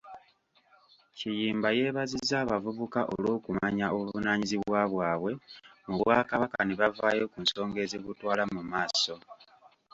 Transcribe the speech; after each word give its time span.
Kiyimba 1.17 1.69
yeebazizza 1.77 2.35
abavubuka 2.43 2.99
olw'okumanya 3.13 3.85
obuvunaanyizibwa 3.95 4.79
bwabwe 4.91 5.31
mu 5.85 5.93
bwakabaka 6.01 6.57
ne 6.63 6.73
bavaayo 6.81 7.25
ku 7.31 7.37
nsonga 7.43 7.79
ezibutwala 7.85 8.43
mumaaso. 8.53 9.15